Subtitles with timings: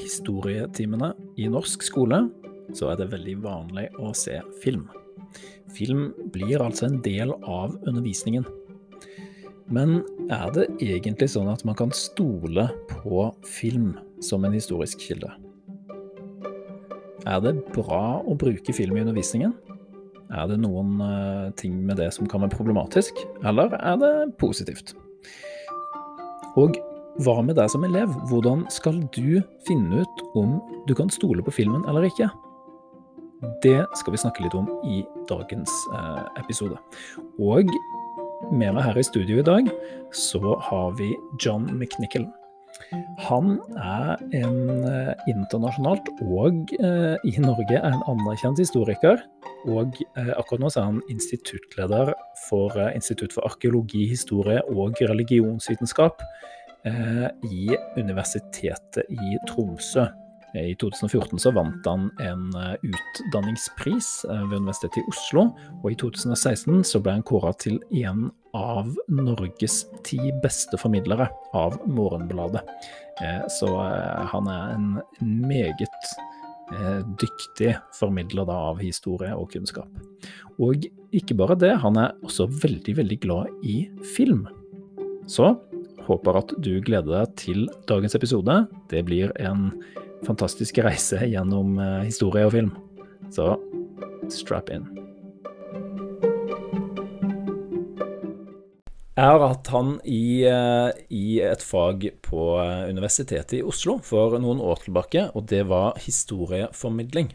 [0.00, 2.24] historietimene i norsk skole
[2.76, 4.86] så er det veldig vanlig å se film.
[5.74, 8.46] Film blir altså en del av undervisningen.
[9.70, 10.00] Men
[10.32, 13.92] er det egentlig sånn at man kan stole på film
[14.22, 15.30] som en historisk kilde?
[17.28, 19.54] Er det bra å bruke film i undervisningen?
[20.30, 24.94] Er det noen uh, ting med det som kan være problematisk, eller er det positivt?
[26.58, 26.78] Og
[27.24, 28.12] hva med deg som elev?
[28.30, 32.30] Hvordan skal du finne ut om du kan stole på filmen eller ikke?
[33.64, 36.76] Det skal vi snakke litt om i dagens uh, episode.
[37.40, 37.68] Og
[38.52, 39.70] med meg her i studio i dag
[40.16, 41.12] så har vi
[41.44, 42.28] John McNichol.
[43.28, 49.20] Han er en eh, internasjonalt og eh, i Norge en anerkjent historiker.
[49.68, 52.14] Og eh, akkurat nå er han instituttleder
[52.48, 56.24] for Institutt for arkeologi, historie og religionsvitenskap
[56.84, 60.06] i Universitetet i Tromsø.
[60.56, 62.46] I 2014 så vant han en
[62.82, 65.44] utdanningspris ved Universitetet i Oslo,
[65.82, 71.78] og i 2016 så ble han kåra til en av Norges ti beste formidlere av
[71.86, 72.64] Morgenbladet.
[73.22, 74.88] Eh, så eh, han er en
[75.48, 76.10] meget
[76.74, 79.90] eh, dyktig formidler av historie og kunnskap.
[80.60, 83.84] Og ikke bare det, han er også veldig, veldig glad i
[84.16, 84.46] film.
[85.30, 85.54] Så
[86.10, 88.62] håper at du gleder deg til dagens episode.
[88.92, 89.70] Det blir en
[90.26, 92.74] fantastisk reise gjennom historie og film.
[93.32, 93.54] Så
[94.30, 94.90] strap in.
[99.20, 104.38] Jeg har hatt han i, eh, i, et fag på eh, Universitetet i Oslo for
[104.40, 107.28] noen år tilbake, og det var historieformidling.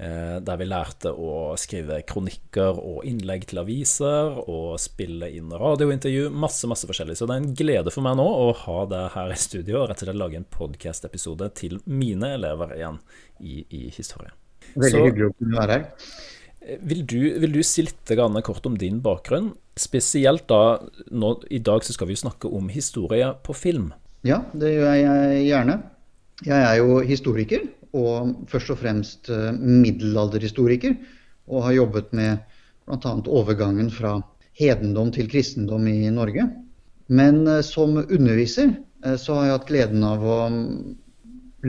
[0.00, 6.30] Eh, der vi lærte å skrive kronikker og innlegg til aviser, og spille inn radiointervju.
[6.32, 7.18] Masse, masse forskjellig.
[7.18, 9.90] Så det er en glede for meg nå å ha det her i studio og
[9.90, 12.96] rett og slett lage en podkast-episode til mine elever igjen
[13.44, 14.32] i, i historie.
[14.72, 16.14] Veldig hyggelig å kunne være her.
[16.88, 18.14] Vil du, vil du, si litt
[18.46, 19.52] kort om din bakgrunn?
[19.76, 20.78] Spesielt da
[21.10, 23.92] nå, I dag så skal vi snakke om historie på film.
[24.24, 25.76] Ja, det gjør jeg gjerne.
[26.44, 30.96] Jeg er jo historiker, og først og fremst eh, middelalderhistoriker.
[31.50, 32.42] Og har jobbet med
[32.86, 33.14] bl.a.
[33.26, 34.18] overgangen fra
[34.60, 36.46] hedendom til kristendom i Norge.
[37.10, 38.72] Men eh, som underviser
[39.04, 40.70] eh, så har jeg hatt gleden av å mm,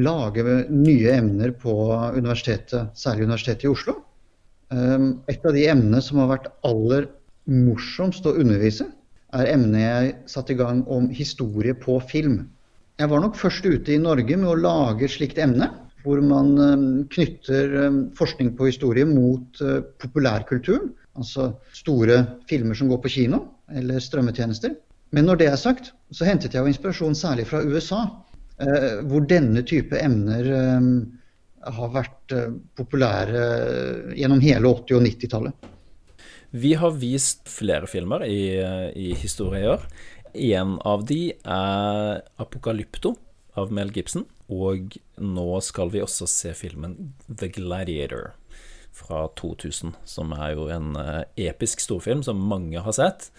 [0.01, 1.75] lage nye emner på
[2.15, 3.97] universitetet, særlig Universitetet i Oslo.
[4.71, 7.09] Et av de emnene som har vært aller
[7.51, 8.85] morsomst å undervise,
[9.35, 12.37] er emnet jeg satte i gang om historie på film.
[13.01, 15.67] Jeg var nok først ute i Norge med å lage slikt emne,
[16.03, 20.91] hvor man ehm, knytter ehm, forskning på historie mot eh, populærkulturen.
[21.19, 23.43] Altså store filmer som går på kino,
[23.75, 24.75] eller strømmetjenester.
[25.11, 28.05] Men når det er sagt, så hentet jeg jo inspirasjon særlig fra USA,
[28.63, 30.47] eh, hvor denne type emner
[31.61, 33.43] har vært eh, populære
[34.17, 35.67] gjennom hele 80- og 90-tallet.
[36.51, 39.13] Vi har vist flere filmer i, i
[39.71, 39.85] år.
[40.31, 43.15] En av de er 'Apokalypto'
[43.59, 44.27] av Mel Gibson.
[44.51, 48.33] Og nå skal vi også se filmen 'The Gladiator'
[48.91, 53.31] fra 2000, som er jo en eh, episk storfilm som mange har sett.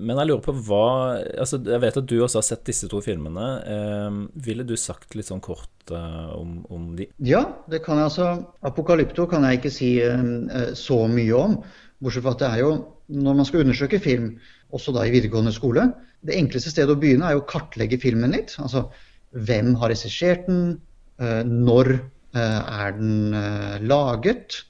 [0.00, 0.84] Men jeg lurer på hva
[1.20, 3.48] altså Jeg vet at du også har sett disse to filmene.
[3.74, 7.08] Eh, ville du sagt litt sånn kort eh, om, om, de?
[7.24, 8.30] Ja, det kan jeg altså.
[8.64, 11.58] Apokalypto kan jeg ikke si eh, så mye om.
[12.02, 12.72] Bortsett fra at det er jo,
[13.12, 14.34] når man skal undersøke film,
[14.72, 15.90] også da i videregående skole,
[16.24, 18.56] det enkleste stedet å begynne er jo å kartlegge filmen litt.
[18.62, 18.88] Altså
[19.32, 20.80] hvem har regissert den,
[21.20, 24.62] eh, når eh, er den eh, laget,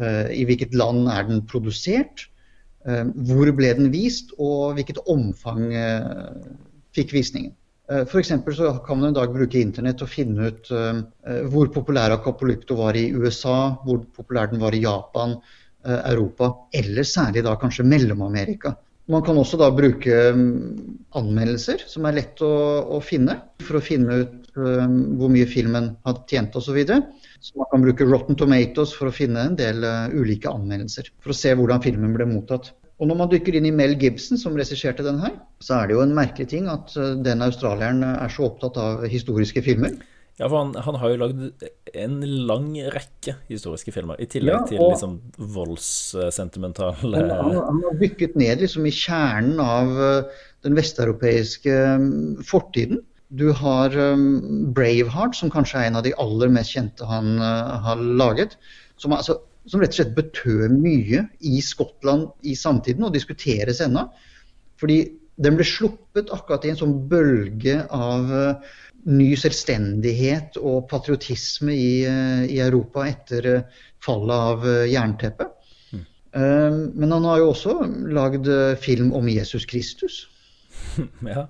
[0.00, 2.22] i hvilket land er den produsert.
[2.80, 5.66] Hvor ble den vist, og hvilket omfang
[6.96, 7.50] fikk visningen.
[8.08, 8.30] F.eks.
[8.56, 10.70] så kan man en dag bruke internett og finne ut
[11.52, 15.36] hvor populær Acapolypto var i USA, hvor populær den var i Japan,
[15.84, 18.72] Europa, eller særlig da kanskje Mellom-Amerika.
[19.10, 20.50] Man kan også da bruke mm,
[21.18, 22.50] anmeldelser, som er lett å,
[22.94, 26.70] å finne, for å finne ut hvor mye filmen har tjent osv.
[26.70, 27.02] Så, videre.
[27.42, 31.10] så man kan bruke Rotten Tomatoes for å finne en del uh, ulike anmeldelser.
[31.22, 32.72] For å se hvordan filmen ble mottatt.
[33.00, 35.96] Og når man dykker inn i Mel Gibson, som regisserte den her, så er det
[35.96, 39.96] jo en merkelig ting at uh, den australieren er så opptatt av historiske filmer.
[40.40, 41.64] Ja, for han, han har jo lagd
[42.00, 48.38] en lang rekke historiske filmer, i tillegg ja, til liksom voldssentimentale han, han, har bygget
[48.40, 52.08] ned liksom i kjernen av uh, den vesteuropeiske um,
[52.46, 53.02] fortiden.
[53.28, 57.76] Du har um, Braveheart, som kanskje er en av de aller mest kjente han uh,
[57.84, 58.56] har laget.
[58.96, 64.08] Som, altså, som, rett og slett betød mye i Skottland i samtiden, og diskuteres ennå.
[64.80, 65.02] Fordi
[65.40, 68.72] Den ble sluppet akkurat i en sånn bølge av uh,
[69.08, 75.56] ny selvstendighet og patriotisme i, uh, i Europa etter uh, fallet av jernteppet.
[75.92, 76.04] Mm.
[76.96, 77.74] Men han har jo også
[78.16, 78.46] lagd
[78.80, 80.22] film om Jesus Kristus.
[81.34, 81.42] ja.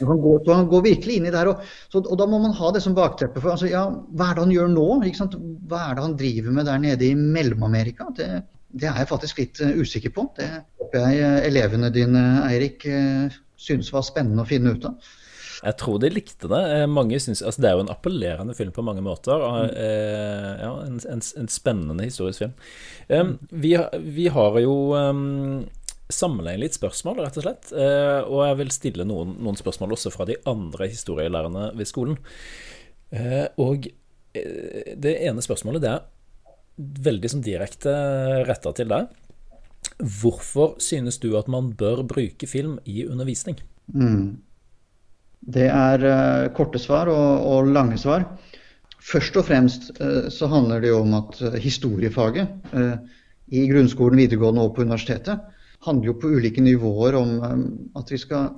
[0.00, 1.50] Han går, han går, virkelig inn i det her.
[1.52, 1.62] Og,
[1.92, 3.40] så, og, da må man ha det som bakteppe.
[3.40, 4.86] for altså, ja, Hva er det han gjør nå?
[5.70, 8.10] Hva er det han driver med der nede i Mellom-Amerika?
[8.16, 8.28] Det,
[8.72, 10.28] det, er jeg faktisk litt usikker på.
[10.36, 10.50] Det
[10.82, 12.84] håper jeg elevene dine, Eirik,
[13.56, 15.14] synes var spennende å finne ut av.
[15.62, 16.62] Jeg tror de likte det.
[16.92, 19.40] Mange synes, altså det er jo en appellerende film på mange måter.
[19.40, 20.60] Og, mm.
[20.60, 22.54] ja, en, en, en, spennende historisk film.
[23.08, 25.64] Um, vi, vi, har jo um,
[26.12, 27.70] sammenligne litt spørsmål, rett og slett.
[27.74, 32.18] Eh, og jeg vil stille noen, noen spørsmål også fra de andre historielærerne ved skolen.
[33.10, 33.88] Eh, og
[34.36, 36.04] eh, det ene spørsmålet det er
[37.06, 37.94] veldig som direkte
[38.46, 39.10] retta til deg.
[39.96, 43.58] Hvorfor synes du at man bør bruke film i undervisning?
[43.86, 44.42] Mm.
[45.46, 48.24] Det er uh, korte svar og, og, lange svar.
[49.06, 52.96] Først og fremst uh, så handler det jo om at historiefaget uh,
[53.54, 55.38] i grunnskolen, videregående og på universitetet
[55.86, 57.66] handler jo på ulike nivåer om um,
[57.98, 58.48] at vi skal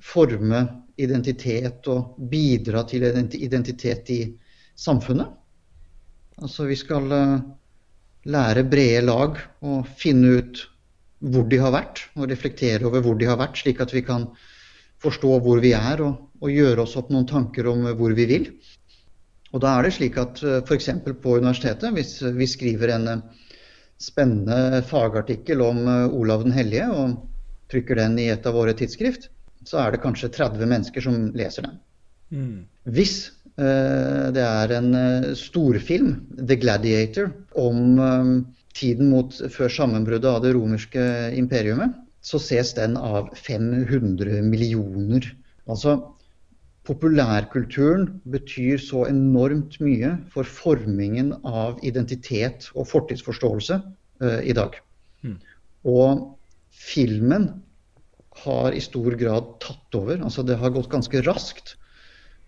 [0.00, 0.62] forme
[1.00, 3.04] identitet og bidra til
[3.36, 4.20] identitet i
[4.80, 5.28] samfunnet.
[6.40, 7.08] Altså vi skal
[8.24, 10.62] lære brede lag og finne ut
[11.20, 14.30] hvor de har vært, og reflektere over hvor de har vært, slik at vi kan
[15.00, 18.50] forstå hvor vi er og, og gjøre oss opp noen tanker om hvor vi vil.
[19.50, 20.90] Og da er det slik at uh, f.eks.
[21.22, 23.22] på universitetet, hvis vi skriver en uh,
[24.00, 27.18] spennende fagartikkel om eh, Olav den hellige og
[27.70, 29.28] trykker den i et av våre tidsskrift,
[29.68, 31.76] så er det kanskje 30 mennesker som leser den.
[32.30, 32.56] Mm.
[32.96, 33.16] Hvis
[33.60, 34.90] eh, det er en
[35.38, 38.32] storfilm, 'The Gladiator', om eh,
[38.74, 41.04] tiden mot, før sammenbruddet av det romerske
[41.36, 45.24] imperiumet, så ses den av 500 millioner.
[45.70, 45.96] Altså,
[46.88, 53.80] populærkulturen betyr så enormt mye for formingen av identitet og fortidsforståelse
[54.24, 54.76] uh, i dag.
[55.24, 55.36] Mm.
[55.88, 56.24] Og
[56.70, 57.50] filmen
[58.44, 60.20] har i stor grad tatt over.
[60.24, 61.76] Altså det har gått ganske raskt.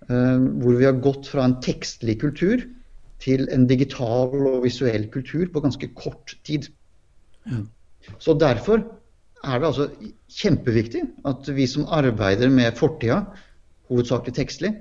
[0.08, 2.64] Uh, hvor vi har gått fra en tekstlig kultur
[3.22, 6.66] til en digital og visuell kultur på ganske kort tid.
[7.46, 7.68] Mm.
[8.18, 8.82] Så derfor
[9.42, 9.88] er det altså
[10.40, 13.22] kjempeviktig at vi som arbeider med fortida,
[13.90, 14.72] hovedsakelig tekstlig,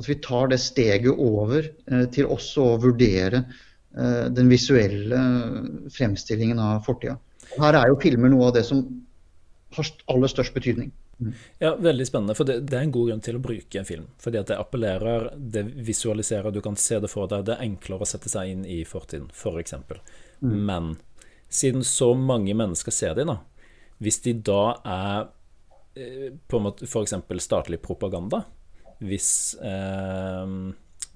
[0.00, 5.20] at vi tar det steget over eh, til også å vurdere eh, den visuelle
[5.92, 7.18] fremstillingen av fortida.
[7.56, 8.84] Her er jo filmer noe av det som
[9.76, 10.92] har aller størst betydning.
[11.20, 11.34] Mm.
[11.58, 12.34] Ja, Veldig spennende.
[12.34, 14.06] for det, det, er en god grunn til å bruke en film.
[14.22, 17.44] Fordi at det appellerer, det visualiserer, du kan se det for deg.
[17.46, 19.76] Det er enklere å sette seg inn i fortiden, f.eks.
[19.88, 20.00] For
[20.40, 20.56] mm.
[20.70, 20.94] Men
[21.50, 23.40] siden så mange mennesker ser de, da,
[24.00, 25.28] hvis de da er
[25.94, 27.14] eh, på en måte f.eks.
[27.44, 28.44] statlig propaganda,
[29.00, 29.30] hvis
[29.64, 30.54] eh,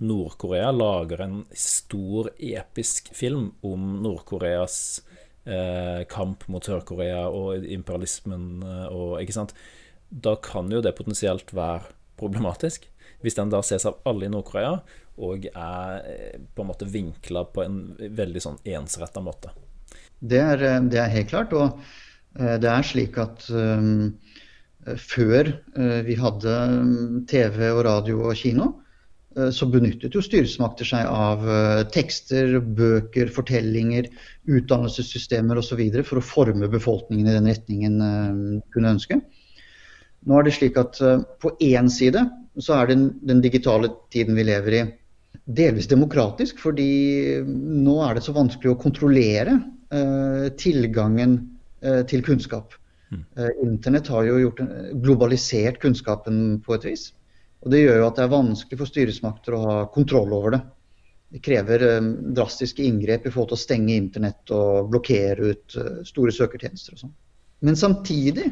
[0.04, 5.02] Nord-Korea lager en stor, episk film om Nord-Koreas
[5.44, 9.54] eh, kamp mot Sør-Korea og imperialismen eh, og Ikke sant.
[10.08, 12.88] Da kan jo det potensielt være problematisk.
[13.24, 14.78] Hvis den da ses av alle i Nord-Korea
[15.24, 19.54] og er eh, på en måte vinkla på en veldig sånn ensretta måte.
[20.18, 21.54] Det er, det er, helt klart.
[21.54, 21.78] Og
[22.34, 24.14] det er slik at um,
[24.84, 28.70] Eh, før eh, vi hadde mm, TV og radio og kino,
[29.36, 31.44] eh, så benyttet jo styresmakter seg av
[31.94, 34.10] tekster, bøker, fortellinger,
[34.44, 35.80] utdannelsessystemer osv.
[36.02, 39.20] for å forme befolkningen i den retningen de kunne ønske.
[40.24, 40.96] Nå er det slik at
[41.40, 42.22] på én side
[42.56, 44.84] så er den, den digitale tiden vi lever i,
[45.44, 49.58] delvis demokratisk, fordi nå er det så vanskelig å kontrollere
[50.56, 51.36] tilgangen
[52.08, 52.72] til kunnskap.
[53.12, 53.24] Mm.
[53.62, 54.62] Internett har jo gjort,
[55.04, 57.02] globalisert kunnskapen på et vis.
[57.64, 60.60] Og Det gjør jo at det er vanskelig for styresmakter å ha kontroll over det.
[61.34, 66.02] Det krever um, drastiske inngrep i forhold til å stenge internett og blokkere ut uh,
[66.06, 67.14] store søkertjenester og sånn.
[67.64, 68.50] Men samtidig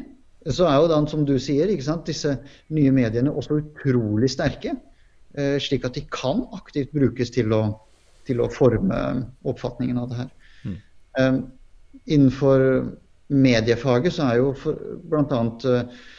[0.51, 1.69] så er jo da, som du sier,
[2.03, 2.33] disse
[2.75, 4.73] nye mediene også utrolig sterke.
[5.37, 7.61] Uh, slik at de kan aktivt brukes til å,
[8.27, 8.99] til å forme
[9.47, 10.33] oppfatningen av det her.
[10.65, 10.75] Mm.
[11.21, 11.39] Um,
[12.03, 12.65] innenfor
[13.31, 14.53] mediefaget så er jo
[15.09, 15.41] bl.a.
[15.65, 16.09] Uh,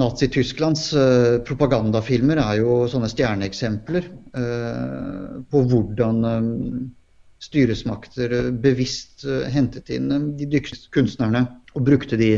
[0.00, 6.20] Nazi-Tysklands uh, propagandafilmer er jo sånne stjerneeksempler uh, på hvordan
[7.40, 12.34] styresmakter bevisst hentet inn de dyktigste kunstnerne og brukte de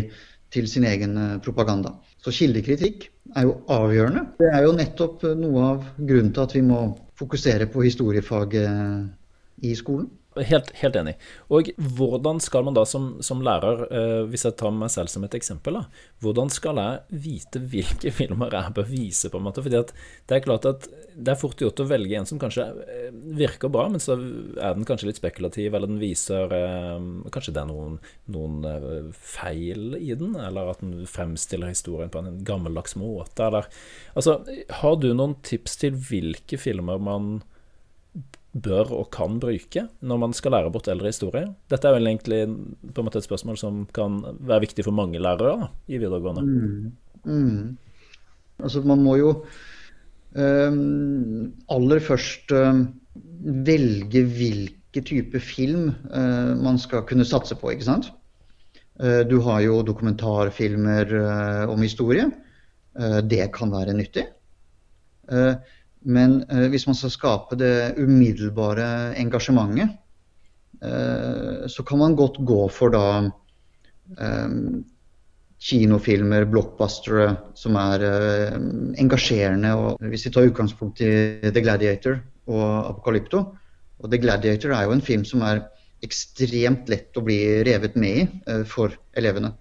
[0.55, 1.97] til sin egen propaganda.
[2.23, 4.23] Så kildekritikk er jo avgjørende.
[4.39, 6.85] Det er jo nettopp noe av grunnen til at vi må
[7.19, 10.07] fokusere på historiefaget i skolen.
[10.33, 11.13] Helt, helt, enig.
[11.53, 15.27] Og hvordan skal man da som, som lærer, eh, hvis jeg tar meg selv som
[15.27, 19.65] et eksempel, da, hvordan skal jeg vite hvilke filmer jeg bør vise, på en måte?
[19.65, 19.93] Fordi at
[20.31, 23.73] det er klart at det er fort gjort å velge en som kanskje eh, virker
[23.73, 26.97] bra, men så er den kanskje litt spekulativ, eller den viser eh,
[27.33, 28.01] Kanskje det er noen,
[28.33, 33.69] noen eh, feil i den, eller at den fremstiller historien på en gammeldags måte, eller
[34.17, 34.41] Altså,
[34.81, 37.41] har du noen tips til hvilke filmer man
[38.53, 41.49] bør og kan bruke når man skal lære bort eldre historie?
[41.73, 42.43] Dette er vel egentlig
[42.93, 46.45] på en måte et spørsmål som kan være viktig for mange lærere da, i videregående.
[46.45, 46.93] Mm.
[47.25, 47.79] Mm.
[48.63, 49.31] Altså Man må jo
[50.37, 52.87] um, aller først um,
[53.67, 57.73] velge hvilke type film uh, man skal kunne satse på.
[57.73, 58.13] ikke sant?
[59.01, 62.31] Uh, du har jo dokumentarfilmer uh, om historie.
[63.25, 64.27] det kan være nyttig.
[65.33, 65.57] Uh,
[66.05, 69.95] men eh, hvis man skal skape det umiddelbare engasjementet,
[70.83, 73.05] eh, så kan man godt gå for da
[74.19, 74.57] eh,
[75.63, 78.57] kinofilmer, blockbustere, som er eh,
[79.03, 79.75] engasjerende.
[79.79, 81.13] Og hvis vi tar utgangspunkt i
[81.49, 82.19] The Gladiator
[82.51, 83.45] og Apocalypto
[84.03, 85.61] Og The Gladiator er jo en film som er
[86.03, 89.53] ekstremt lett å bli revet med i eh, for elevene.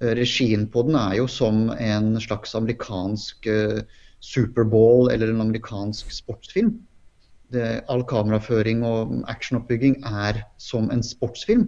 [0.00, 3.82] Eh, regien på den er jo som en slags amerikansk uh,
[4.22, 6.76] Superball eller en amerikansk sportsfilm.
[7.52, 11.66] Det, all kameraføring og actionoppbygging er som en sportsfilm.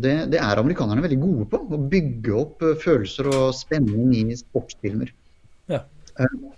[0.00, 1.60] Det, det, er amerikanerne veldig gode på.
[1.60, 5.12] Å bygge opp uh, følelser og spenning i sportsfilmer.
[5.70, 5.84] Ja.
[6.18, 6.56] Uh,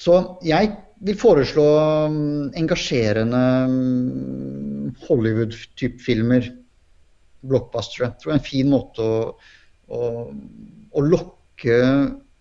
[0.00, 0.72] så jeg
[1.04, 1.66] vil foreslå
[2.08, 6.46] um, engasjerende um, Hollywood-type filmer.
[7.40, 8.14] Blockbustere.
[8.20, 9.20] Tror jeg er en fin måte å,
[9.90, 10.00] å,
[10.92, 11.80] å lokke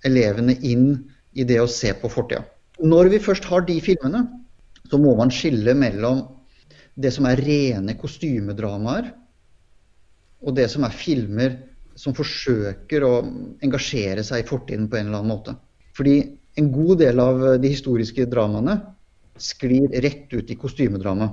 [0.08, 0.92] elevene inn
[1.34, 2.44] i det å se på fortida.
[2.80, 4.24] Når vi først har de filmene,
[4.90, 6.24] så må man skille mellom
[7.00, 9.12] det som er rene kostymedramaer,
[10.40, 11.58] og det som er filmer
[12.00, 13.14] som forsøker å
[13.66, 15.56] engasjere seg i fortiden på en eller annen måte.
[15.98, 16.16] Fordi
[16.60, 18.78] en god del av de historiske dramaene
[19.40, 21.30] sklir rett ut i kostymedrama.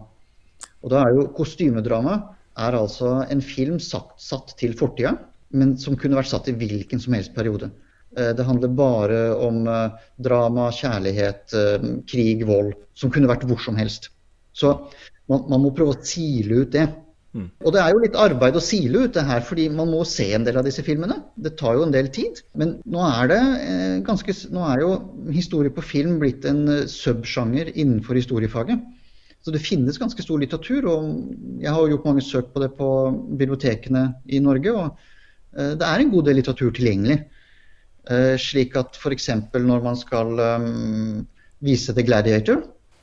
[0.82, 2.18] Og da er jo kostymedrama
[2.56, 5.14] er altså en film satt, satt til fortida,
[5.54, 7.70] men som kunne vært satt i hvilken som helst periode.
[8.16, 12.72] Eh, det handler bare om eh, drama, kjærlighet, eh, krig, vold.
[12.96, 14.10] Som kunne vært hvor som helst.
[14.56, 14.72] Så
[15.28, 16.86] man, man må prøve å sile ut det.
[17.36, 17.50] Mm.
[17.60, 20.30] Og det er jo litt arbeid å sile ut det her, fordi man må se
[20.32, 21.18] en del av disse filmene.
[21.36, 22.40] Det tar jo en del tid.
[22.56, 23.40] Men nå er det
[24.06, 24.92] ganske Nå er jo
[25.34, 28.80] historie på film blitt en subsjanger innenfor historiefaget.
[29.44, 32.88] Så det finnes ganske stor litteratur, og jeg har gjort mange søk på det på
[33.36, 34.72] bibliotekene i Norge.
[34.72, 37.20] Og det er en god del litteratur tilgjengelig.
[38.06, 39.32] Eh, slik at f.eks.
[39.50, 41.24] når man skal um,
[41.64, 42.60] vise The Gladiator,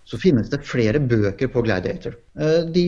[0.08, 2.16] så finnes det flere bøker på Gladiator.
[2.40, 2.86] Uh, de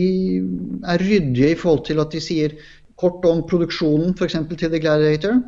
[0.88, 2.54] er ryddige i forhold til at de sier
[2.96, 4.38] kort om produksjonen f.eks.
[4.48, 5.42] til The Gladiator.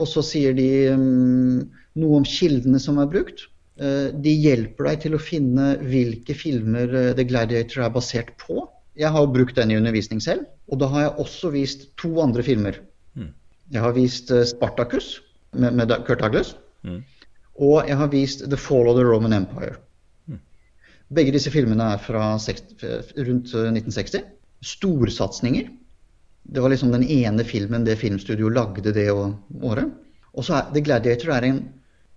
[0.00, 1.66] Og så sier de um,
[2.00, 3.44] noe om kildene som er brukt.
[3.76, 8.62] Uh, de hjelper deg til å finne hvilke filmer The Gladiator er basert på.
[8.96, 12.46] Jeg har brukt den i undervisning selv, og da har jeg også vist to andre
[12.46, 12.80] filmer.
[13.18, 13.32] Mm.
[13.74, 15.18] Jeg har vist Spartacus,
[15.54, 16.54] med, med Kurt Douglas.
[16.82, 17.02] Mm.
[17.64, 19.76] Og jeg har vist The Fall of the Roman Empire.
[20.26, 20.40] Mm.
[21.14, 24.20] Begge disse filmene er fra 60, rundt 1960.
[24.20, 24.30] Eh,
[24.64, 25.70] Storsatsinger.
[26.44, 29.92] Det var liksom den ene filmen det filmstudioet lagde det året.
[30.34, 31.62] Og så er The Gladiator er en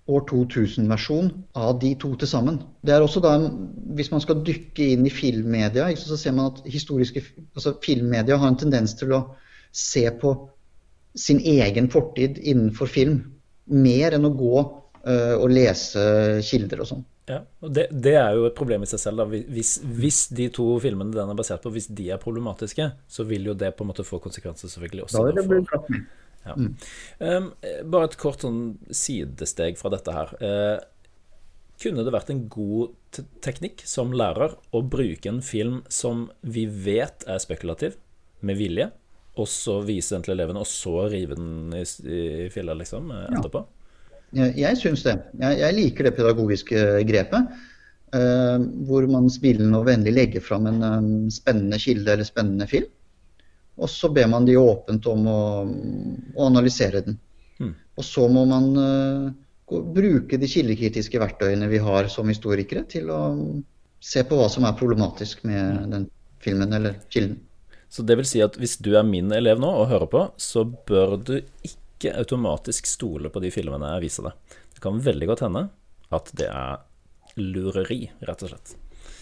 [0.08, 1.29] år 2000-versjon
[1.60, 2.62] av de to til sammen.
[2.86, 3.36] Det er også da,
[3.98, 7.24] Hvis man skal dykke inn i filmmedia, så ser man at historiske,
[7.56, 9.24] altså filmmedia har en tendens til å
[9.72, 10.34] se på
[11.17, 13.19] sin egen fortid innenfor film.
[13.74, 16.03] Mer enn å gå uh, og lese
[16.45, 17.05] kilder og sånn.
[17.27, 19.19] Ja, og det, det, er jo et problem i seg selv.
[19.19, 19.41] Da.
[19.51, 23.50] Hvis, hvis, de to filmene den er basert på, hvis de er problematiske, så vil
[23.50, 25.17] jo det på en måte få konsekvenser selvfølgelig også.
[25.17, 25.97] Da vil det bli for,
[26.47, 26.55] ja.
[26.55, 26.69] mm.
[27.19, 27.50] um,
[27.91, 28.62] bare et kort sånn
[28.95, 30.31] sidesteg fra dette her.
[30.39, 30.77] Uh,
[31.83, 37.27] kunne det vært en god teknikk som lærer å bruke en film som vi vet
[37.27, 38.00] er spekulativ,
[38.39, 38.91] med vilje,
[39.44, 43.25] og så vise den til elevene, og så rive den i, i filla liksom, eh,
[43.38, 43.63] etterpå?
[43.63, 43.74] Ja.
[44.36, 45.15] Jeg syns det.
[45.39, 47.58] Jeg, jeg, liker det pedagogiske grepet.
[48.15, 52.88] Uh, hvor man smilende og vennlig legger fram en um, spennende kilde eller spennende film.
[53.77, 55.41] Og så ber man de åpent om å,
[56.36, 57.17] å analysere den.
[57.60, 57.74] Mm.
[58.00, 59.27] Og så må man uh,
[59.67, 63.22] gå, bruke de kildekritiske verktøyene vi har som historikere, til å
[64.03, 66.08] se på hva som er problematisk med den
[66.44, 67.41] filmen eller kilden.
[67.89, 70.65] Så det vil si at hvis du er min elev nå og hører på, så
[70.65, 74.58] bør du ikke automatisk stole på de filmene jeg viser deg.
[74.75, 75.63] Det kan veldig godt hende
[76.13, 76.84] at det er
[77.38, 78.75] lureri, rett og slett.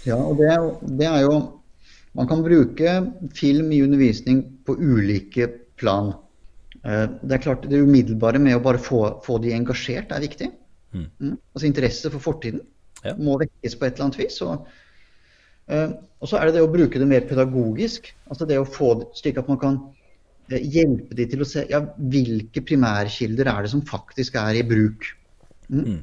[0.06, 0.66] Ja, og det er
[1.02, 1.38] det er jo
[2.16, 2.92] Man kan bruke
[3.36, 6.14] film i undervisning på ulike plan.
[6.86, 10.48] Eh, det er klart Det umiddelbare med å bare få, få de engasjert er viktig.
[10.96, 11.10] Mm.
[11.20, 11.34] Mm.
[11.52, 12.62] Altså Interesse for fortiden
[13.04, 13.14] Ja.
[13.20, 14.40] må vekkes på et eller annet vis.
[14.42, 14.64] Og,
[15.66, 18.12] og så er det det å bruke det mer pedagogisk.
[18.30, 19.78] Altså det å få det slik at man kan
[20.52, 24.66] eh, hjelpe de til å se ja, hvilke primærkilder er det som faktisk er i
[24.68, 25.10] bruk.
[25.70, 25.86] Mm.
[25.86, 26.02] Mm.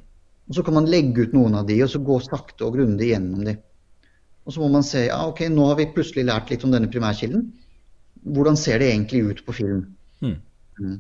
[0.50, 3.12] Og Så kan man legge ut noen av de, og så gå sakte og grundig
[3.12, 3.57] gjennom de.
[4.42, 6.90] Og så må man se ja, ok, nå har vi plutselig lært litt om denne
[6.90, 7.47] primærkilden.
[8.35, 9.85] Hvordan ser det egentlig ut på film?
[10.23, 10.37] Mm.
[10.83, 10.99] Mm.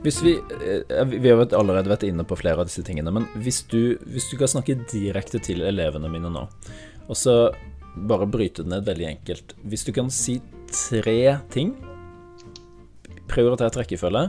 [0.00, 3.62] Hvis vi, eh, vi har allerede vært inne på flere av disse tingene, men hvis
[3.68, 6.46] du, hvis du kan snakke direkte til elevene mine nå,
[7.10, 7.52] og så
[8.08, 10.36] bare bryte det ned veldig enkelt Hvis du kan si
[10.70, 11.72] tre ting,
[13.30, 14.28] prioritert rekkefølge,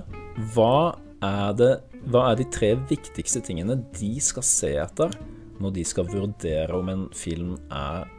[0.55, 1.71] hva er, det,
[2.09, 5.13] hva er de tre viktigste tingene de skal se etter
[5.61, 8.09] når de skal vurdere om en film er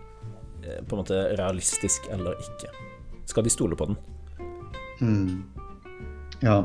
[0.62, 2.71] eh, på en måte realistisk eller ikke?
[3.28, 3.99] Skal de stole på den?
[5.02, 5.42] Mm.
[6.42, 6.62] Ja.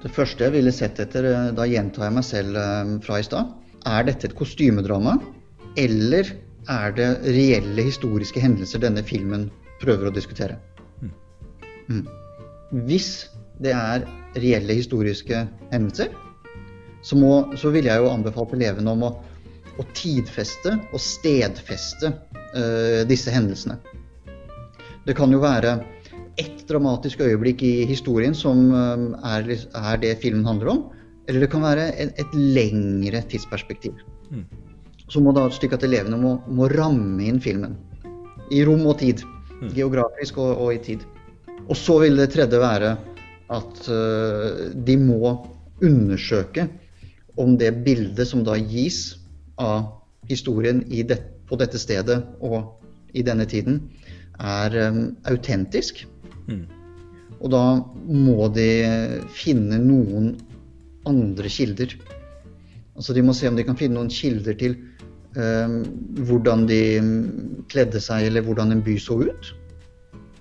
[0.00, 3.26] Det første jeg ville sett etter, eh, da gjentar jeg meg selv eh, fra i
[3.26, 3.52] stad,
[3.88, 5.18] er dette et kostymedrama,
[5.80, 6.32] eller
[6.70, 9.48] er det reelle historiske hendelser denne filmen
[9.80, 10.58] prøver å diskutere?
[11.90, 12.04] Mm.
[12.86, 13.28] Hvis
[13.60, 14.04] det er
[14.38, 16.12] reelle historiske hendelser,
[17.02, 19.10] så, må, så ville jeg jo anbefalt elevene om å,
[19.80, 23.78] å tidfeste og stedfeste uh, disse hendelsene.
[25.06, 25.78] Det kan jo være
[26.40, 29.04] ett dramatisk øyeblikk i historien som eh,
[29.34, 30.82] er, er det filmen handler om,
[31.28, 33.94] eller det kan være et, et lengre tidsperspektiv.
[34.30, 34.46] Mm.
[35.10, 37.76] Så må da slik at elevene må, må ramme inn filmen
[38.50, 39.22] i rom og tid.
[39.60, 39.70] Mm.
[39.76, 41.04] Geografisk og, og, i tid.
[41.68, 42.94] Og så vil det tredje være
[43.50, 45.34] at uh, de må
[45.82, 46.66] undersøke
[47.40, 49.18] om det bildet som da gis
[49.60, 51.18] av historien i det,
[51.50, 52.80] på dette stedet og
[53.16, 53.82] i denne tiden,
[54.40, 56.04] er um, autentisk.
[57.40, 57.64] Og da
[58.06, 58.70] må de
[59.32, 60.34] finne noen
[61.08, 61.94] andre kilder.
[62.96, 64.76] Altså De må se om de kan finne noen kilder til
[65.36, 65.76] eh,
[66.28, 66.82] hvordan de
[67.72, 69.54] kledde seg, eller hvordan en by så ut.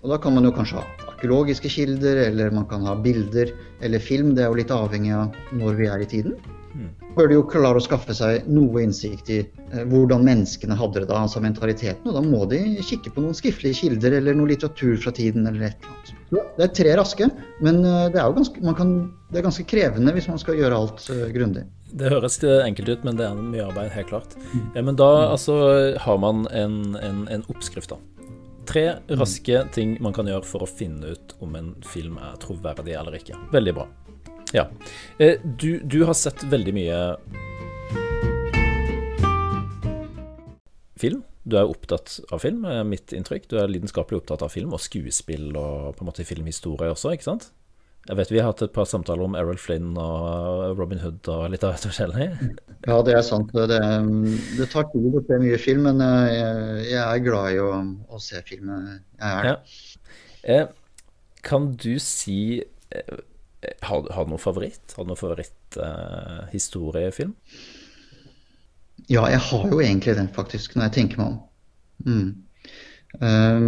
[0.04, 3.52] Og da kan man jo kanskje ha arkeologiske kilder, eller man kan ha bilder
[3.84, 4.34] eller film.
[4.36, 6.40] Det er jo litt avhengig av når vi er i tiden.
[6.70, 6.92] Mm.
[7.16, 11.08] bør de jo klare å skaffe seg noe innsikt i eh, hvordan menneskene hadde det
[11.10, 12.06] da, altså mentaliteten.
[12.06, 15.72] Og da må de kikke på noen skriftlige kilder eller noe litteratur fra tiden eller
[15.72, 16.14] et eller annet.
[16.60, 17.30] Det er tre raske,
[17.66, 18.94] men eh, det er jo ganske, man kan,
[19.34, 21.66] det er ganske krevende hvis man skal gjøre alt uh, grundig.
[21.90, 24.38] Det høres enkelt ut, men det er mye arbeid, helt klart.
[24.78, 25.58] Ja, men da altså,
[25.98, 28.19] har man en, en, en oppskrift, da.
[28.70, 28.84] Tre
[29.18, 33.18] raske ting man kan gjøre for å finne ut om en film er troverdig eller
[33.18, 33.38] ikke.
[33.50, 33.88] Veldig bra.
[34.54, 34.68] Ja.
[35.18, 37.00] Eh, du, du har sett veldig mye
[41.02, 41.24] film.
[41.50, 43.50] Du er opptatt av film, er mitt inntrykk.
[43.50, 47.26] Du er lidenskapelig opptatt av film og skuespill og på en måte filmhistorie også, ikke
[47.26, 47.50] sant?
[48.08, 51.50] Jeg vet Vi har hatt et par samtaler om Errol Flynn og Robin Hood og
[51.54, 52.28] litt av hvert forskjellig.
[52.88, 53.50] Ja, det er sant.
[53.54, 53.82] Det,
[54.58, 56.48] det tar tid å se mye film, men eh, jeg,
[56.94, 57.70] jeg er glad i å,
[58.10, 58.66] å se film.
[59.20, 59.44] Jeg er.
[59.52, 59.56] Ja.
[60.56, 60.66] Eh,
[61.46, 63.18] kan du si eh,
[63.84, 64.94] har, har, du noen favoritt?
[64.96, 67.34] Har du noen favoritthistoriefilm?
[67.36, 67.38] Eh,
[69.10, 71.38] ja, jeg har jo egentlig det, faktisk, når jeg tenker meg om.
[72.06, 72.30] Mm.
[73.20, 73.62] Uh,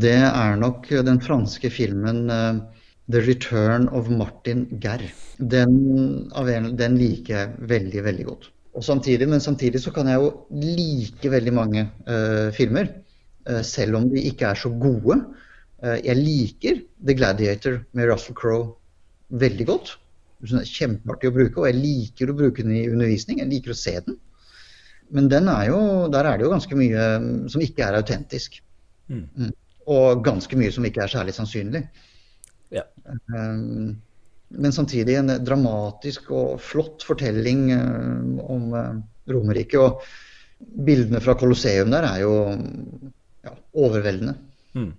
[0.00, 2.56] det er nok den franske filmen uh,
[3.08, 5.10] 'The Return of Martin Gerr'.
[5.38, 6.28] Den,
[6.76, 8.48] den, liker jeg veldig, veldig godt.
[8.76, 12.90] Og samtidig, men samtidig så kan jeg jo like veldig mange uh, filmer,
[13.62, 15.20] selv om de ikke er så gode.
[16.02, 18.74] jeg liker 'The Gladiator' med Russell Crowe
[19.30, 19.92] veldig godt.
[20.42, 23.40] Det kjempeartig å bruke, og jeg liker å bruke den i undervisning.
[23.40, 24.18] Jeg liker å se den.
[25.14, 25.78] Men den er jo,
[26.12, 27.06] der er det jo ganske mye
[27.52, 28.58] som ikke er autentisk.
[29.08, 29.24] Mm.
[29.38, 29.54] Mm.
[29.94, 31.84] Og ganske mye som ikke er særlig sannsynlig.
[32.74, 32.84] Ja.
[33.34, 33.96] Um,
[34.48, 38.92] men samtidig en dramatisk og flott fortelling uh, om uh,
[39.30, 39.80] Romerriket.
[39.80, 42.36] Og bildene fra Colosseum der er jo
[43.44, 44.36] ja, overveldende.
[44.74, 44.92] Mm.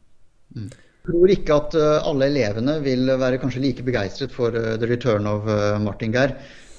[0.56, 0.68] mm.
[1.08, 5.46] Jeg tror ikke at alle elevene vil være kanskje like begeistret for The Return of
[5.80, 6.34] Martin Geir.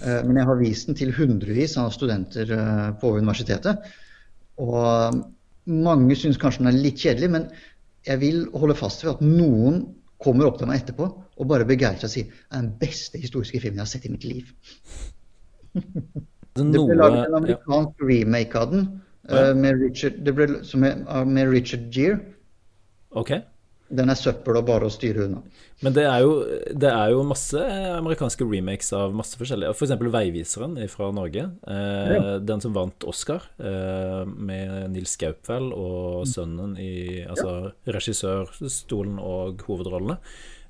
[0.05, 2.53] Men jeg har vist den til hundrevis av studenter
[3.01, 3.89] på universitetet.
[4.61, 5.23] Og
[5.65, 7.49] mange syns kanskje den er litt kjedelig, men
[8.05, 9.81] jeg vil holde fast ved at noen
[10.23, 11.07] kommer opp til meg etterpå
[11.39, 14.27] og bare begeistra sier det er den beste historiske filmen jeg har sett i mitt
[14.27, 14.49] liv.
[16.59, 18.09] det ble laget en amerikansk ja.
[18.11, 18.89] remake av den,
[19.61, 20.49] med Richard, ble,
[21.29, 22.19] med Richard Gere.
[23.11, 23.37] Ok.
[23.89, 25.41] Den er søppel og bare å styre unna.
[25.81, 26.33] Men det er, jo,
[26.77, 27.61] det er jo masse
[27.95, 29.71] amerikanske remakes av masse forskjellige.
[29.73, 29.95] F.eks.
[29.95, 31.45] For 'Veiviseren' fra Norge.
[31.71, 32.39] Eh, ja.
[32.45, 36.33] Den som vant Oscar, eh, med Nils Gaupvel og mm.
[36.35, 37.95] sønnen i Altså ja.
[37.95, 40.19] regissørstolen og hovedrollene.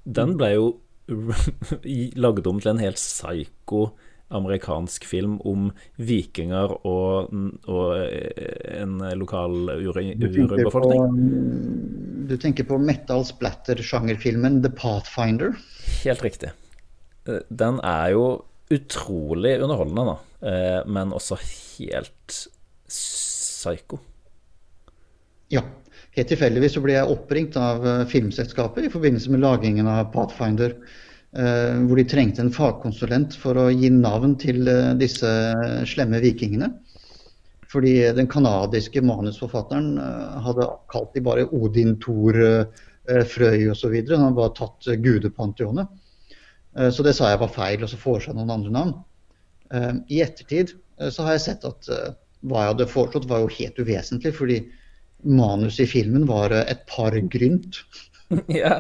[0.05, 0.69] Den ble jo
[2.25, 3.89] lagd om til en helt psycho
[4.29, 7.33] amerikansk film om vikinger og,
[7.65, 7.95] og
[8.77, 10.21] en lokal urbefolkning.
[10.21, 15.57] Du tenker på metal splatter-sjangerfilmen The Pathfinder?
[16.05, 16.51] Helt riktig.
[17.29, 20.17] Eh, den er jo utrolig underholdende, da.
[20.49, 22.39] Eh, men også helt
[22.89, 24.01] psycho.
[25.53, 25.65] Ja.
[26.19, 30.77] Helt tilfeldigvis så ble jeg oppringt av eh, filmselskapet i forbindelse med lagingen av Pathfinder.
[31.29, 34.65] Hvor de trengte en fagkonsulent for å gi navn til
[34.97, 35.29] disse
[35.87, 36.71] slemme vikingene.
[37.73, 43.93] Fordi den canadiske manusforfatteren eh, hadde kalt de bare Odin, Thor, eh, Frøy osv.
[44.09, 45.93] Han hadde bare tatt gudepanteonet.
[46.79, 48.97] Eh, så det sa jeg var feil, og så foreslo jeg noen andre navn.
[50.09, 50.71] I ettertid
[51.13, 51.89] så har jeg sett at
[52.49, 54.57] hva jeg hadde foreslått var jo helt uvesentlig, fordi
[55.29, 57.83] manuset i filmen var et par grynt.
[58.63, 58.79] ja,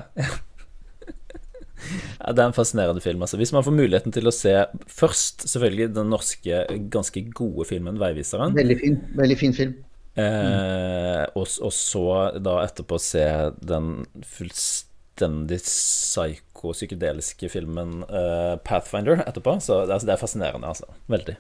[2.20, 2.32] ja.
[2.32, 3.22] Det er en fascinerende film.
[3.24, 3.38] Altså.
[3.40, 4.54] Hvis man får muligheten til å se
[4.92, 6.62] først selvfølgelig den norske,
[6.92, 8.56] ganske gode filmen 'Veiviseren'.
[8.56, 9.76] Veldig fin, veldig fin film.
[10.18, 12.04] Eh, og, og, så
[12.42, 13.24] da etterpå se
[13.62, 19.58] den fullstendig psyko, psykedeliske filmen eh, 'Pathfinder' etterpå.
[19.62, 20.90] Så altså, det er fascinerende, altså.
[21.06, 21.36] Veldig.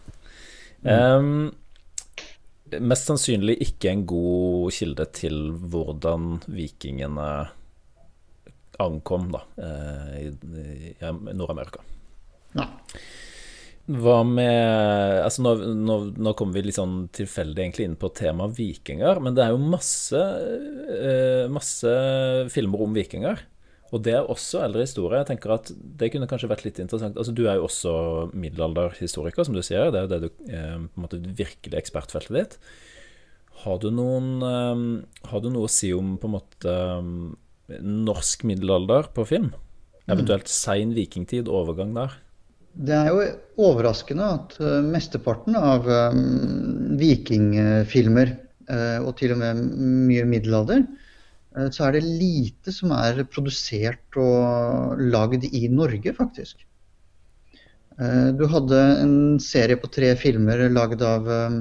[0.86, 1.48] Mm.
[1.48, 5.38] Eh, mest sannsynlig ikke en god kilde til
[5.72, 7.28] hvordan vikingene
[8.82, 11.82] ankom da, eh, i, i Nord-Amerika.
[12.56, 12.68] Ja.
[13.88, 18.58] Hva med altså Nå, nå, nå kommer vi litt sånn tilfeldig egentlig inn på temaet
[18.58, 20.24] vikinger, men det er jo masse,
[20.92, 21.94] eh, masse
[22.52, 23.40] filmer om vikinger.
[23.88, 25.22] Og det er også eldre historie.
[25.22, 27.16] Jeg tenker at Det kunne kanskje vært litt interessant.
[27.16, 27.94] Altså Du er jo også
[28.36, 29.88] middelalderhistoriker, som du sier.
[29.88, 32.58] Det er jo det du eh, på en måte virkelig ekspertfeltet ditt.
[33.64, 36.74] Har du, noen, eh, har du noe å si om på en måte
[37.68, 39.52] norsk middelalder på film?
[40.08, 42.14] Eventuelt sein vikingtid, overgang der?
[42.78, 43.24] Det er jo
[43.68, 48.32] overraskende at uh, mesteparten av um, vikingfilmer,
[48.70, 49.60] uh, og til og med
[50.08, 50.84] mye middelalder,
[51.58, 56.64] uh, så er det lite som er produsert og lagd i Norge, faktisk.
[57.98, 61.56] Du hadde en serie på tre filmer lagd av um,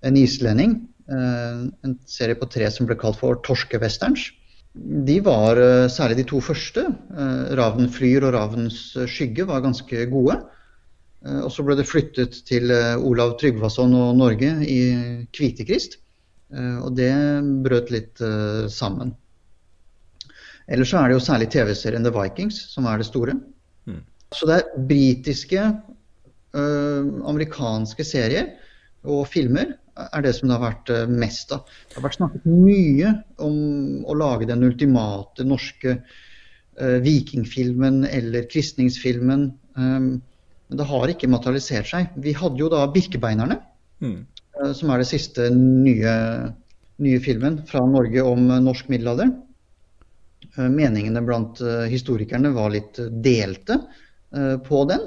[0.00, 0.78] en islending.
[1.12, 4.30] En serie på tre som ble kalt for Torskewesterns
[4.78, 10.06] de var, eh, særlig de to første, eh, 'Ravnen flyr' og 'Ravnens skygge', var ganske
[10.10, 10.42] gode.
[11.26, 15.98] Eh, og så ble det flyttet til Olav Tryggvason og Norge i Kvitekrist.
[16.50, 17.12] Og det
[17.62, 18.16] brøt litt
[18.72, 19.14] sammen.
[20.66, 23.34] Ellers så er det jo særlig TV-serien The Vikings som er det store.
[23.84, 24.00] Mm.
[24.32, 25.82] Så det er britiske,
[26.54, 28.54] amerikanske serier
[29.04, 31.66] og filmer er det som det har vært eh, mest av.
[31.88, 33.12] Det har vært snakket mye
[33.44, 33.58] om
[34.08, 39.48] å lage den ultimate norske uh, vikingfilmen eller kristningsfilmen.
[39.78, 40.08] Um,
[40.68, 42.14] men det har ikke materialisert seg.
[42.20, 43.60] Vi hadde jo da 'Birkebeinerne',
[44.04, 44.18] mm.
[44.60, 46.14] uh, som er det siste nye,
[47.02, 49.34] nye, filmen fra Norge om norsk middelalder.
[50.58, 53.76] Meningene blant historikerne var litt delte
[54.66, 55.04] på den.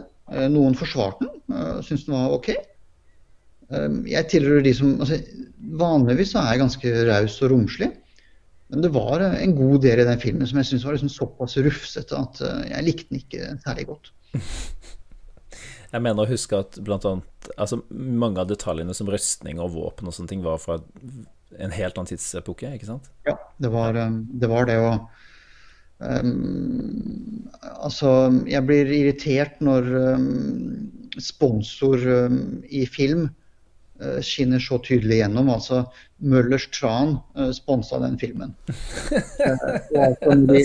[0.53, 1.41] Noen forsvarte den,
[1.83, 2.53] syntes den var OK.
[3.75, 5.19] Ehm, jeg tilhører de som altså,
[5.81, 7.91] Vanligvis er jeg ganske raus og romslig.
[8.71, 11.57] Men det var en god del i den filmen som jeg syntes var liksom såpass
[11.59, 14.11] rufsete at eh, jeg likte den ikke særlig godt.
[15.91, 20.07] Jeg mener å huske at blant annet, altså, mange av detaljene som rustning og våpen
[20.07, 20.77] og sånne ting var fra
[21.59, 23.09] en helt annen tidsepoke, ikke sant?
[23.27, 24.47] Ja, det var ehm, det.
[24.47, 25.09] Var det og,
[25.99, 28.13] um, altså,
[28.47, 30.31] jeg blir irritert når um,
[31.19, 32.39] sponsor um,
[32.71, 33.40] i film Eh,
[34.25, 35.49] skinner så tydelig gjennom.
[35.53, 35.83] Altså
[36.19, 38.53] Møllers Tran uh, sponsa den filmen.
[39.95, 40.61] altså, de,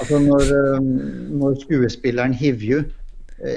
[0.00, 0.54] altså når,
[1.40, 2.84] når, skuespilleren Hivju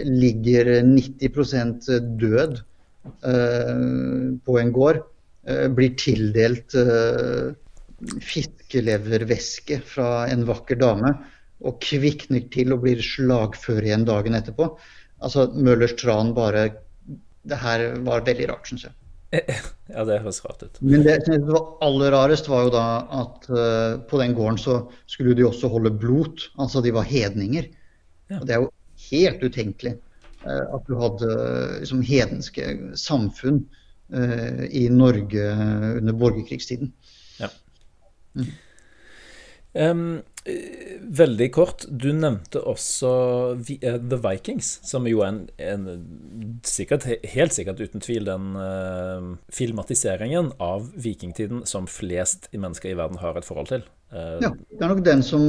[0.04, 1.88] ligger 90%
[2.20, 2.58] død
[4.44, 4.98] på en gård,
[5.72, 6.76] blir tildelt
[8.22, 11.14] fiskelevervæske fra en vakker dame
[11.68, 14.70] og kvikner til og blir slagfør igjen dagen etterpå.
[15.20, 16.70] Altså Møllers Tran bare
[17.50, 18.96] Det her var veldig rart, syns jeg.
[19.90, 20.78] Ja, det høres rart ut.
[20.86, 22.84] Men det som var aller rarest, var jo da
[23.24, 24.76] at uh, på den gården så
[25.10, 26.46] skulle de også holde blot.
[26.62, 27.72] Altså de var hedninger.
[28.30, 28.38] Ja.
[28.40, 28.70] Og det er jo
[29.10, 29.96] helt utenkelig
[30.46, 31.30] uh, at du hadde
[31.80, 32.68] liksom, hedenske
[33.02, 33.64] samfunn
[34.14, 35.50] uh, i Norge
[35.98, 36.94] under borgerkrigstiden.
[37.42, 37.50] Ja.
[38.38, 38.54] Mm.
[39.74, 40.22] Um,
[41.20, 43.10] veldig kort, du nevnte også
[43.62, 47.06] The Vikings, som jo er en, en sikkert,
[47.36, 53.38] helt sikkert uten tvil den uh, filmatiseringen av vikingtiden som flest mennesker i verden har
[53.38, 53.86] et forhold til.
[54.10, 55.44] Uh, ja, det er nok den som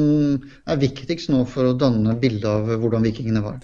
[0.68, 3.62] er viktigst nå for å danne bilde av hvordan vikingene var.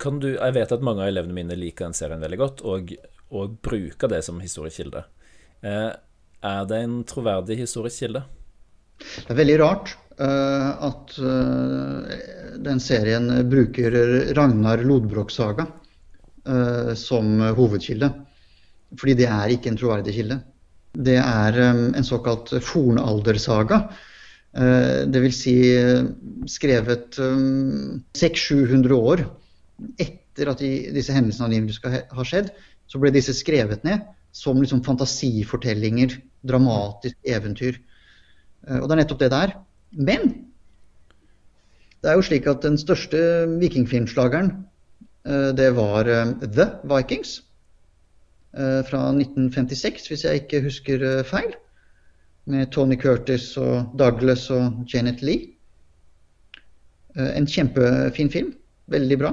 [0.00, 2.92] Kan du, jeg vet at mange av elevene mine liker den serien veldig godt, og,
[3.32, 5.06] og bruker det som historisk kilde.
[5.64, 5.96] Uh,
[6.44, 8.24] er det en troverdig historisk kilde?
[9.00, 12.14] Det er veldig rart uh, at uh,
[12.60, 13.96] den serien bruker
[14.36, 18.12] Ragnar Lodbrok-saga uh, som hovedkilde.
[18.98, 20.40] Fordi det er ikke en troverdig kilde.
[20.90, 23.84] Det er um, en såkalt fornaldersaga.
[24.50, 25.42] Uh, Dvs.
[25.44, 25.56] Si,
[26.50, 29.22] skrevet um, 600-700 år
[30.02, 32.50] etter at de, disse hendelsene angivelig skal skjedd,
[32.90, 34.02] så ble disse skrevet ned
[34.34, 37.78] som liksom fantasifortellinger, dramatisk eventyr.
[38.68, 39.54] Eh, og det er nettopp det det er.
[40.08, 40.26] Men
[42.00, 43.20] det er jo slik at den største
[43.60, 44.52] vikingfilmslageren,
[45.26, 47.40] eh, det var eh, The Vikings.
[48.50, 51.52] Fra 1956, hvis jeg ikke husker feil.
[52.50, 55.52] Med Tony Curtis og Douglas og Janet Lee.
[57.14, 58.50] En kjempefin film.
[58.90, 59.30] Veldig bra.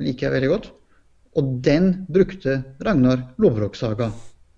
[0.00, 0.70] Liker jeg veldig godt.
[1.36, 4.08] Og den brukte Ragnar Lovrok-saga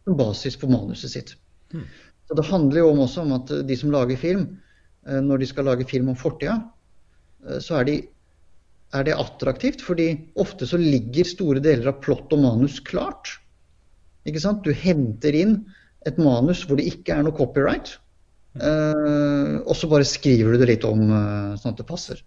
[0.04, 1.34] som basis for manuset sitt.
[2.28, 4.46] Så Det handler jo også om at de som lager film,
[5.06, 6.56] eh, når de skal lage film om fortida,
[7.46, 7.96] eh, så er, de,
[8.94, 9.82] er, det attraktivt.
[9.82, 13.38] fordi ofte så ligger store deler av plott og manus klart.
[14.24, 14.64] Ikke sant?
[14.64, 15.58] Du henter inn
[16.06, 17.98] et manus hvor det ikke er noe copyright.
[18.54, 21.00] Og så bare skriver du det litt om
[21.58, 22.20] sånn at det passer.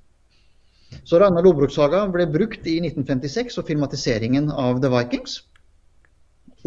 [1.08, 5.40] Så Ragnar Lobrok-saga ble brukt i 1956 og filmatiseringen av The Vikings.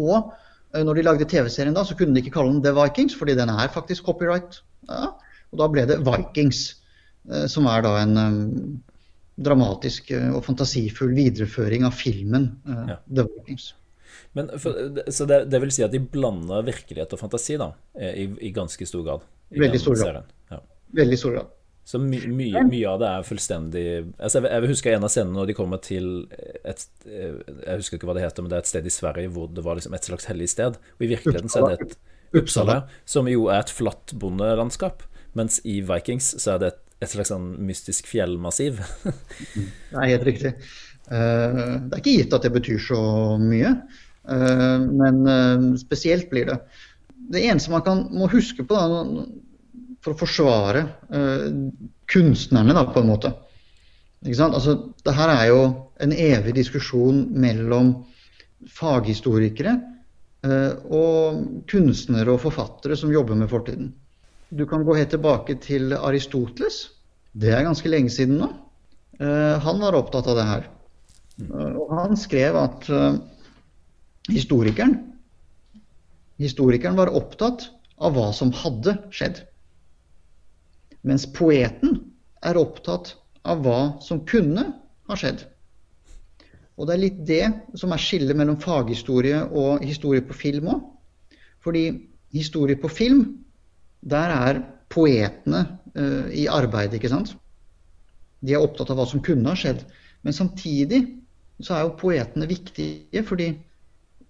[0.01, 3.17] Og Eh, når de lagde TV-serien da, så kunne de ikke kalle den The Vikings,
[3.19, 4.61] fordi den er faktisk copyright.
[4.89, 5.11] Ja.
[5.51, 6.63] Og da ble det Vikings,
[7.29, 8.39] eh, som er da en um,
[9.41, 12.97] dramatisk og fantasifull videreføring av filmen uh, ja.
[13.09, 13.71] The Vikings.
[14.37, 18.29] Men, for, så det, det, vil si at de blander virkelighet og fantasi da, i,
[18.47, 19.25] i ganske stor grad?
[19.51, 20.29] Veldig stor grad.
[20.51, 20.61] Ja.
[21.01, 21.57] Veldig stor grad.
[21.87, 23.83] Så my, mye, mye, av det er fullstendig
[24.21, 26.05] altså jeg, jeg husker en av scenene når de kommer til
[26.61, 29.49] et Jeg husker ikke hva det heter, men det er et sted i Sverige hvor
[29.49, 30.77] det var liksom et slags hellig sted.
[30.99, 31.97] Og i virkeligheten så er det et
[32.37, 35.03] Uppsala, som jo er et flatt bondelandskap.
[35.37, 38.79] Mens i Vikings så er det et, et slags sånn mystisk fjellmassiv.
[39.95, 40.53] er helt riktig.
[41.11, 43.01] Uh, det er ikke gitt at det betyr så
[43.41, 43.73] mye,
[44.31, 46.59] uh, men uh, spesielt blir det.
[47.31, 49.03] Det eneste man kan, må huske på da,
[50.01, 50.83] for å forsvare
[51.13, 51.47] uh,
[52.11, 53.31] kunstnerne, da, på en måte.
[54.25, 54.57] Ikke sant?
[54.57, 55.61] Altså, det her er jo
[56.01, 57.93] en evig diskusjon mellom
[58.69, 59.75] faghistorikere
[60.45, 63.93] uh, og kunstnere og forfattere som jobber med fortiden.
[64.51, 66.83] Du kan gå helt tilbake til Aristoteles.
[67.31, 68.51] Det er ganske lenge siden nå.
[69.21, 70.69] Uh, han var opptatt av det her.
[71.51, 72.89] og han skrev at
[74.29, 74.99] historikeren
[76.41, 77.67] Historikeren var opptatt
[78.01, 79.43] av hva som hadde skjedd.
[81.07, 81.97] Mens poeten
[82.45, 83.15] er opptatt
[83.47, 84.67] av hva som kunne
[85.09, 85.45] ha skjedd.
[86.77, 87.43] Og det er litt det
[87.77, 90.83] som er skillet mellom faghistorie og historie på film òg.
[91.61, 91.83] Fordi
[92.33, 93.25] historie på film,
[94.01, 94.61] der er
[94.91, 95.61] poetene
[95.93, 97.35] uh, i arbeid, ikke sant.
[98.41, 99.83] De er opptatt av hva som kunne ha skjedd.
[100.25, 101.03] Men samtidig
[101.61, 103.51] så er jo poetene viktige, fordi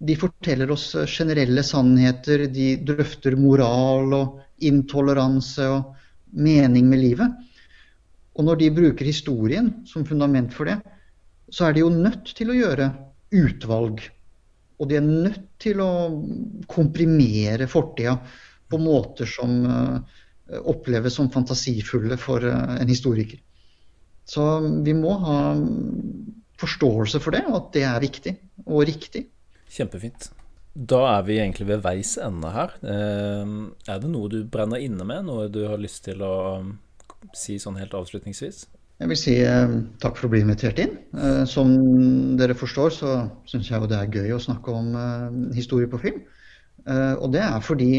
[0.02, 2.46] de forteller oss generelle sannheter.
[2.52, 5.96] De drøfter moral og intoleranse og
[6.32, 7.38] mening med livet.
[8.36, 10.78] Og når de bruker historien som fundament for det,
[11.52, 12.88] så er de jo nødt til å gjøre
[13.36, 14.00] utvalg.
[14.80, 15.92] Og de er nødt til å
[16.70, 18.16] komprimere fortida
[18.72, 20.00] på måter som uh,
[20.72, 23.38] oppleves som fantasifulle for uh, en historiker.
[24.24, 24.46] Så
[24.86, 25.38] vi må ha
[26.62, 29.26] forståelse for det, og at det er viktig og riktig.
[29.72, 30.30] Kjempefint.
[30.72, 32.70] Da er vi egentlig ved veis ende her.
[32.80, 33.50] Eh,
[33.92, 35.26] er det noe du brenner inne med?
[35.28, 36.70] Noe du har lyst til å um,
[37.36, 38.64] si sånn helt avslutningsvis?
[39.02, 40.96] Jeg vil si eh, takk for å bli invitert inn.
[41.12, 41.74] Eh, som
[42.40, 43.16] dere forstår, så
[43.50, 44.96] syns jeg jo det er gøy å snakke om
[45.56, 46.22] historie på film.
[46.82, 47.92] Og det er fordi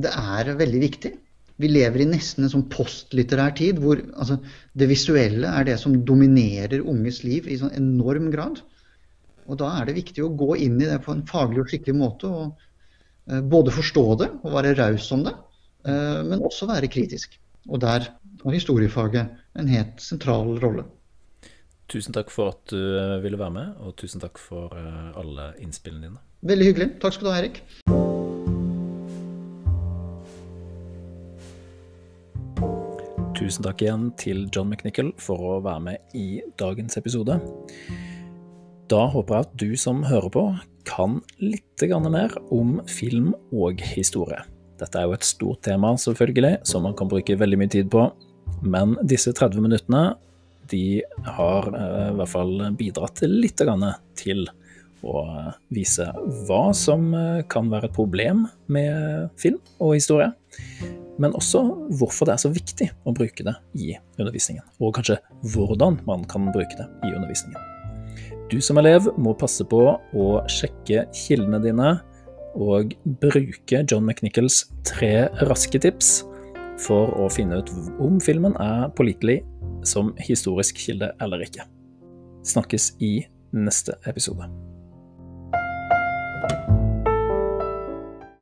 [0.00, 1.12] det er veldig viktig.
[1.60, 4.38] Vi lever i nesten en sånn postlitterær tid hvor altså,
[4.74, 8.62] det visuelle er det som dominerer unges liv i sånn enorm grad.
[9.48, 11.96] Og da er det viktig å gå inn i det på en faglig og skikkelig
[11.96, 12.30] måte.
[12.30, 12.54] og
[13.30, 15.34] uh, Både forstå det og være raus om det,
[15.88, 17.38] uh, men også være kritisk.
[17.68, 18.08] Og der
[18.40, 20.86] har historiefaget en helt sentral rolle.
[21.90, 26.06] Tusen takk for at du eh, ville være med, og tusen takk for alle innspillene
[26.06, 26.22] dine.
[26.46, 26.92] Veldig hyggelig.
[27.02, 27.64] Takk skal du ha, Erik.
[33.40, 37.38] tusen takk igjen til John McNichol for å være med i dagens episode.
[38.90, 40.44] Da håper jeg at du som hører på,
[40.88, 44.40] kan litt mer om film og historie.
[44.80, 48.08] Dette er jo et stort tema, selvfølgelig, som man kan bruke veldig mye tid på.
[48.66, 50.16] Men disse 30 minuttene
[50.70, 53.62] de har eh, i hvert fall bidratt litt
[54.18, 54.44] til
[55.00, 55.22] å
[55.72, 56.06] vise
[56.48, 60.30] hva som eh, kan være et problem med film og historie.
[61.20, 61.62] Men også
[62.00, 64.64] hvorfor det er så viktig å bruke det i undervisningen.
[64.80, 65.20] Og kanskje
[65.54, 67.69] hvordan man kan bruke det i undervisningen.
[68.50, 71.90] Du som elev må passe på å sjekke kildene dine
[72.58, 76.24] og bruke John McNichols tre raske tips
[76.82, 77.70] for å finne ut
[78.02, 79.44] om filmen er pålitelig
[79.86, 81.68] som historisk kilde eller ikke.
[82.42, 83.20] Snakkes i
[83.54, 84.50] neste episode.